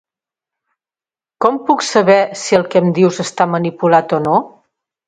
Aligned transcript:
Com 1.45 1.61
puc 1.69 1.85
saber 1.89 2.17
si 2.45 2.61
el 2.61 2.67
que 2.73 2.83
em 2.85 2.91
dius 3.03 3.25
està 3.27 3.49
manipulat 3.59 4.19
o 4.21 4.27
no? 4.31 4.43